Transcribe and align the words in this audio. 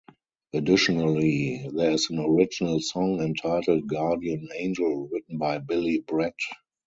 Additionally 0.53 1.69
there 1.75 1.91
is 1.91 2.09
an 2.09 2.17
original 2.17 2.79
song 2.79 3.21
entitled 3.21 3.85
"Guardian 3.85 4.49
Angel" 4.55 5.07
written 5.09 5.37
by 5.37 5.59
Billy 5.59 5.99
Brett. 5.99 6.33